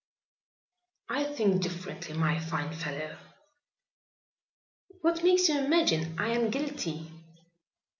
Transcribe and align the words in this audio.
"I 1.09 1.25
think 1.25 1.61
differently, 1.61 2.17
my 2.17 2.39
fine 2.39 2.73
fellow." 2.75 3.19
"What 5.01 5.23
makes 5.23 5.47
you 5.47 5.59
imagine 5.63 6.17
I 6.17 6.29
am 6.29 6.49
guilty?" 6.49 7.11